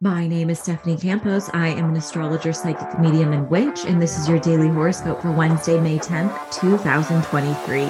[0.00, 1.50] My name is Stephanie Campos.
[1.52, 5.32] I am an astrologer, psychic medium, and witch, and this is your daily horoscope for
[5.32, 7.88] Wednesday, May 10th, 2023.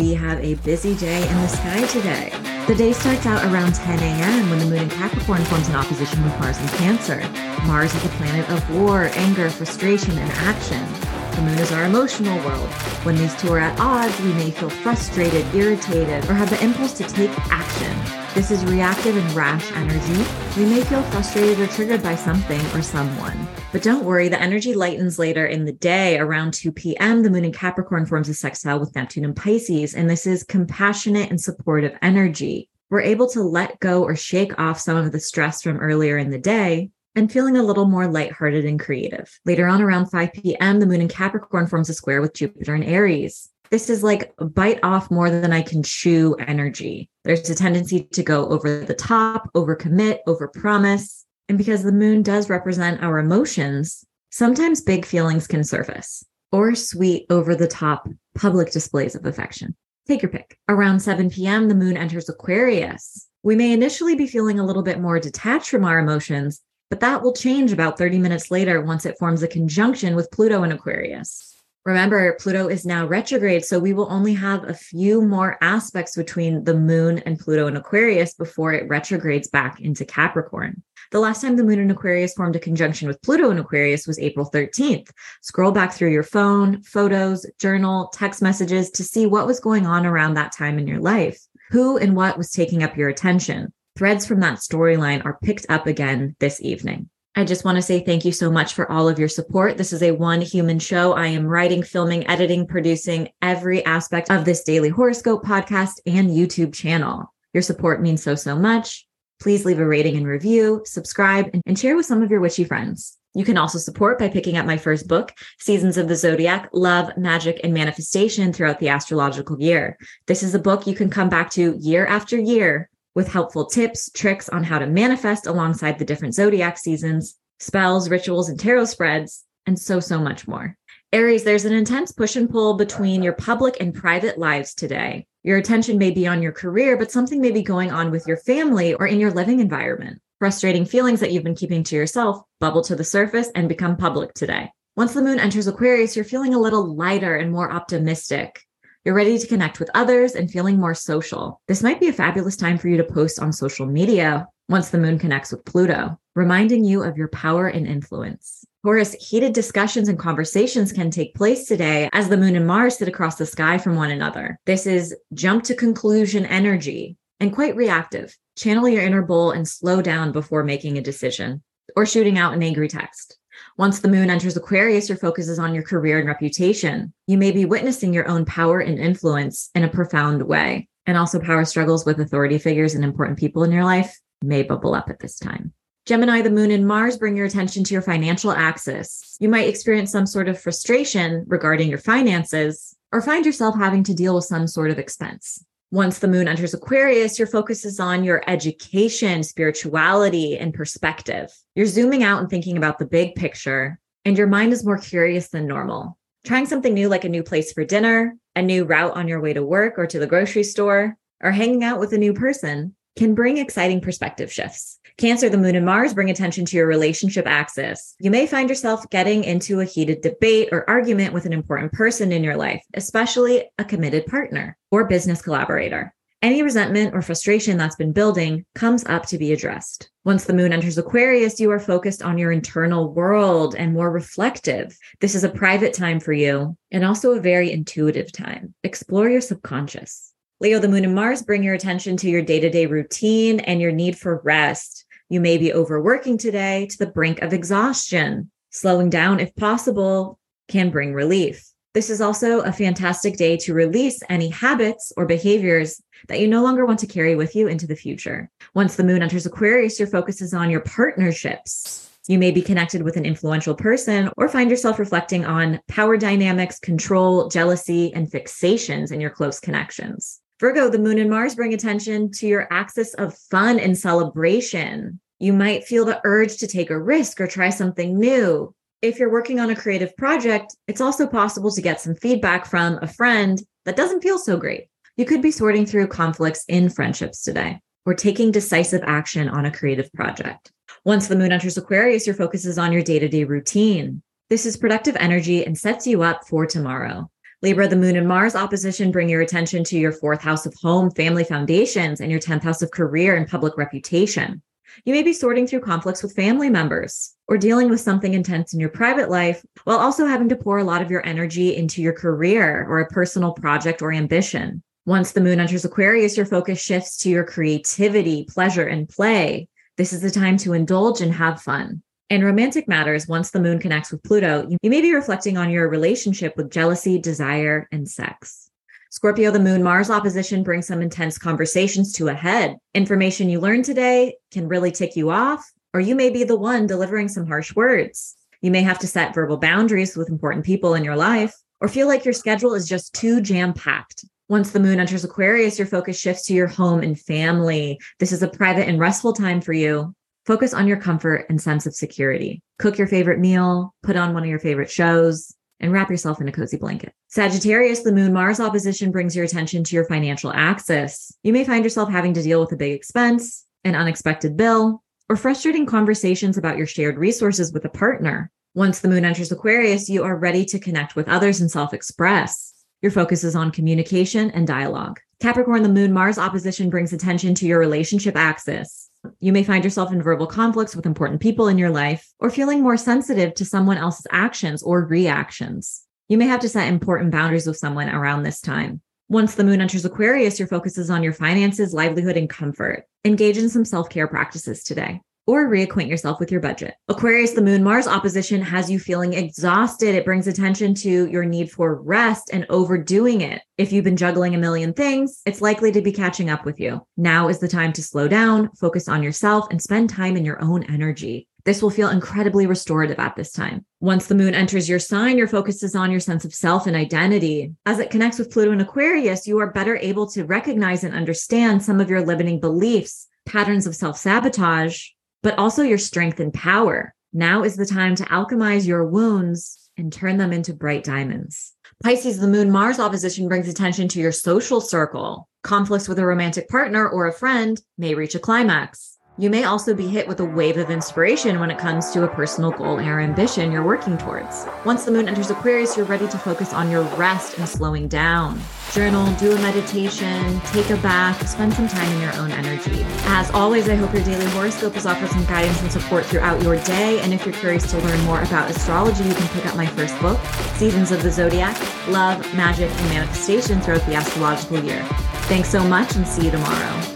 [0.00, 2.30] We have a busy day in the sky today.
[2.68, 4.50] The day starts out around 10 a.m.
[4.50, 7.28] when the moon in Capricorn forms an opposition with Mars in Cancer.
[7.66, 10.86] Mars is the planet of war, anger, frustration, and action.
[11.34, 12.68] The moon is our emotional world.
[13.02, 16.92] When these two are at odds, we may feel frustrated, irritated, or have the impulse
[16.98, 18.01] to take action.
[18.34, 20.24] This is reactive and rash energy.
[20.56, 23.46] We may feel frustrated or triggered by something or someone.
[23.72, 26.18] But don't worry, the energy lightens later in the day.
[26.18, 30.08] Around 2 p.m., the moon in Capricorn forms a sextile with Neptune and Pisces, and
[30.08, 32.70] this is compassionate and supportive energy.
[32.88, 36.30] We're able to let go or shake off some of the stress from earlier in
[36.30, 39.30] the day and feeling a little more lighthearted and creative.
[39.44, 42.84] Later on, around 5 p.m., the moon in Capricorn forms a square with Jupiter and
[42.84, 47.08] Aries this is like bite off more than I can chew energy.
[47.24, 51.24] There's a tendency to go over the top, overcommit, overpromise.
[51.48, 57.24] And because the moon does represent our emotions, sometimes big feelings can surface or sweet,
[57.30, 59.74] over the top public displays of affection.
[60.06, 60.58] Take your pick.
[60.68, 63.26] Around 7 p.m., the moon enters Aquarius.
[63.42, 67.22] We may initially be feeling a little bit more detached from our emotions, but that
[67.22, 71.51] will change about 30 minutes later once it forms a conjunction with Pluto in Aquarius.
[71.84, 76.62] Remember, Pluto is now retrograde, so we will only have a few more aspects between
[76.62, 80.82] the moon and Pluto in Aquarius before it retrogrades back into Capricorn.
[81.10, 84.18] The last time the moon in Aquarius formed a conjunction with Pluto in Aquarius was
[84.20, 85.10] April 13th.
[85.42, 90.06] Scroll back through your phone, photos, journal, text messages to see what was going on
[90.06, 91.40] around that time in your life.
[91.72, 93.72] Who and what was taking up your attention?
[93.96, 97.10] Threads from that storyline are picked up again this evening.
[97.34, 99.78] I just want to say thank you so much for all of your support.
[99.78, 101.14] This is a one human show.
[101.14, 106.74] I am writing, filming, editing, producing every aspect of this daily horoscope podcast and YouTube
[106.74, 107.32] channel.
[107.54, 109.06] Your support means so, so much.
[109.40, 113.16] Please leave a rating and review, subscribe, and share with some of your witchy friends.
[113.34, 117.14] You can also support by picking up my first book, Seasons of the Zodiac Love,
[117.16, 119.96] Magick, and Manifestation throughout the astrological year.
[120.26, 124.10] This is a book you can come back to year after year with helpful tips,
[124.10, 129.44] tricks on how to manifest alongside the different zodiac seasons, spells, rituals, and tarot spreads,
[129.66, 130.76] and so, so much more.
[131.12, 135.26] Aries, there's an intense push and pull between your public and private lives today.
[135.42, 138.38] Your attention may be on your career, but something may be going on with your
[138.38, 140.20] family or in your living environment.
[140.38, 144.32] Frustrating feelings that you've been keeping to yourself bubble to the surface and become public
[144.34, 144.70] today.
[144.96, 148.60] Once the moon enters Aquarius, you're feeling a little lighter and more optimistic.
[149.04, 151.60] You're ready to connect with others and feeling more social.
[151.66, 154.98] This might be a fabulous time for you to post on social media once the
[154.98, 158.64] moon connects with Pluto, reminding you of your power and influence.
[158.84, 163.08] Taurus, heated discussions and conversations can take place today as the moon and Mars sit
[163.08, 164.56] across the sky from one another.
[164.66, 168.36] This is jump to conclusion energy and quite reactive.
[168.56, 171.60] Channel your inner bull and slow down before making a decision
[171.96, 173.36] or shooting out an angry text.
[173.76, 177.12] Once the moon enters Aquarius, your focus is on your career and reputation.
[177.26, 180.88] You may be witnessing your own power and influence in a profound way.
[181.06, 184.94] And also, power struggles with authority figures and important people in your life may bubble
[184.94, 185.72] up at this time.
[186.04, 189.36] Gemini, the moon and Mars bring your attention to your financial axis.
[189.38, 194.14] You might experience some sort of frustration regarding your finances or find yourself having to
[194.14, 195.64] deal with some sort of expense.
[195.92, 201.52] Once the moon enters Aquarius, your focus is on your education, spirituality, and perspective.
[201.74, 205.50] You're zooming out and thinking about the big picture, and your mind is more curious
[205.50, 206.16] than normal.
[206.46, 209.52] Trying something new, like a new place for dinner, a new route on your way
[209.52, 213.34] to work or to the grocery store, or hanging out with a new person, can
[213.34, 214.98] bring exciting perspective shifts.
[215.18, 218.14] Cancer, the moon and Mars bring attention to your relationship axis.
[218.18, 222.32] You may find yourself getting into a heated debate or argument with an important person
[222.32, 226.14] in your life, especially a committed partner or business collaborator.
[226.40, 230.10] Any resentment or frustration that's been building comes up to be addressed.
[230.24, 234.98] Once the moon enters Aquarius, you are focused on your internal world and more reflective.
[235.20, 238.74] This is a private time for you and also a very intuitive time.
[238.82, 240.31] Explore your subconscious.
[240.62, 243.80] Leo, the moon and Mars bring your attention to your day to day routine and
[243.80, 245.04] your need for rest.
[245.28, 248.48] You may be overworking today to the brink of exhaustion.
[248.70, 250.38] Slowing down, if possible,
[250.68, 251.68] can bring relief.
[251.94, 256.62] This is also a fantastic day to release any habits or behaviors that you no
[256.62, 258.48] longer want to carry with you into the future.
[258.72, 262.08] Once the moon enters Aquarius, your focus is on your partnerships.
[262.28, 266.78] You may be connected with an influential person or find yourself reflecting on power dynamics,
[266.78, 270.38] control, jealousy, and fixations in your close connections.
[270.62, 275.18] Virgo, the moon and Mars bring attention to your axis of fun and celebration.
[275.40, 278.72] You might feel the urge to take a risk or try something new.
[279.02, 283.00] If you're working on a creative project, it's also possible to get some feedback from
[283.02, 284.86] a friend that doesn't feel so great.
[285.16, 289.72] You could be sorting through conflicts in friendships today or taking decisive action on a
[289.72, 290.70] creative project.
[291.04, 294.22] Once the moon enters Aquarius, your focus is on your day to day routine.
[294.48, 297.31] This is productive energy and sets you up for tomorrow.
[297.62, 301.12] Libra, the moon and Mars opposition bring your attention to your fourth house of home,
[301.12, 304.60] family foundations, and your 10th house of career and public reputation.
[305.04, 308.80] You may be sorting through conflicts with family members or dealing with something intense in
[308.80, 312.12] your private life while also having to pour a lot of your energy into your
[312.12, 314.82] career or a personal project or ambition.
[315.06, 319.68] Once the moon enters Aquarius, your focus shifts to your creativity, pleasure, and play.
[319.96, 322.02] This is the time to indulge and have fun.
[322.32, 325.86] In romantic matters, once the moon connects with Pluto, you may be reflecting on your
[325.86, 328.70] relationship with jealousy, desire, and sex.
[329.10, 332.78] Scorpio, the moon Mars opposition brings some intense conversations to a head.
[332.94, 336.86] Information you learn today can really tick you off, or you may be the one
[336.86, 338.34] delivering some harsh words.
[338.62, 342.08] You may have to set verbal boundaries with important people in your life, or feel
[342.08, 344.24] like your schedule is just too jam packed.
[344.48, 348.00] Once the moon enters Aquarius, your focus shifts to your home and family.
[348.20, 350.14] This is a private and restful time for you.
[350.44, 352.62] Focus on your comfort and sense of security.
[352.80, 356.48] Cook your favorite meal, put on one of your favorite shows, and wrap yourself in
[356.48, 357.12] a cozy blanket.
[357.28, 361.32] Sagittarius, the moon Mars opposition brings your attention to your financial axis.
[361.44, 365.36] You may find yourself having to deal with a big expense, an unexpected bill, or
[365.36, 368.50] frustrating conversations about your shared resources with a partner.
[368.74, 372.74] Once the moon enters Aquarius, you are ready to connect with others and self express.
[373.00, 375.20] Your focus is on communication and dialogue.
[375.40, 379.01] Capricorn, the moon Mars opposition brings attention to your relationship axis.
[379.40, 382.82] You may find yourself in verbal conflicts with important people in your life or feeling
[382.82, 386.02] more sensitive to someone else's actions or reactions.
[386.28, 389.00] You may have to set important boundaries with someone around this time.
[389.28, 393.04] Once the moon enters Aquarius, your focus is on your finances, livelihood, and comfort.
[393.24, 396.94] Engage in some self care practices today or reacquaint yourself with your budget.
[397.08, 400.14] Aquarius, the moon Mars opposition has you feeling exhausted.
[400.14, 403.62] It brings attention to your need for rest and overdoing it.
[403.78, 407.06] If you've been juggling a million things, it's likely to be catching up with you.
[407.16, 410.62] Now is the time to slow down, focus on yourself, and spend time in your
[410.62, 411.48] own energy.
[411.64, 413.84] This will feel incredibly restorative at this time.
[414.00, 416.96] Once the moon enters your sign, your focus is on your sense of self and
[416.96, 417.72] identity.
[417.86, 421.82] As it connects with Pluto and Aquarius, you are better able to recognize and understand
[421.82, 425.10] some of your limiting beliefs, patterns of self sabotage,
[425.42, 427.14] but also your strength and power.
[427.32, 431.72] Now is the time to alchemize your wounds and turn them into bright diamonds.
[432.02, 435.48] Pisces, the moon Mars opposition brings attention to your social circle.
[435.62, 439.18] Conflicts with a romantic partner or a friend may reach a climax.
[439.38, 442.28] You may also be hit with a wave of inspiration when it comes to a
[442.28, 444.66] personal goal or ambition you're working towards.
[444.84, 448.60] Once the moon enters Aquarius, you're ready to focus on your rest and slowing down.
[448.92, 453.06] Journal, do a meditation, take a bath, spend some time in your own energy.
[453.24, 456.76] As always, I hope your daily horoscope has offered some guidance and support throughout your
[456.84, 457.18] day.
[457.20, 460.20] And if you're curious to learn more about astrology, you can pick up my first
[460.20, 460.38] book,
[460.74, 465.02] Seasons of the Zodiac Love, Magick, and Manifestation throughout the astrological year.
[465.48, 467.11] Thanks so much and see you tomorrow.